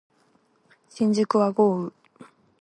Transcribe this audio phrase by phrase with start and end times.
[0.89, 1.91] 新宿は豪雨